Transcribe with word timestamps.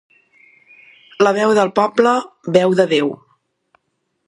La 1.27 1.33
veu 1.39 1.53
del 1.59 1.71
poble, 1.81 2.15
veu 2.57 2.75
de 2.83 2.89
Déu. 2.95 3.13